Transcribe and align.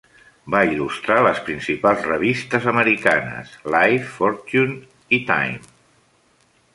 Va 0.53 0.59
il·lustrar 0.67 1.17
les 1.25 1.41
principals 1.49 2.07
revistes 2.07 2.65
americanes: 2.71 3.51
"Life", 3.75 4.09
"Fortune" 4.15 4.81
i 5.19 5.21
"Time". 5.29 5.61